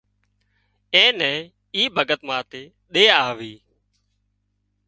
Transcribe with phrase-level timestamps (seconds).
[0.95, 1.39] اين نين
[1.75, 2.63] اي ڀڳت ماٿي
[2.93, 3.53] ۮيا آوي